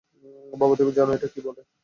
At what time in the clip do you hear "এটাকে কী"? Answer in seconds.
1.13-1.39